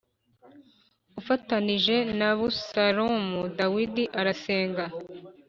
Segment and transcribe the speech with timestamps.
[1.19, 3.39] ufatanije na Abusalomu.
[3.57, 4.83] Dawidi arasenga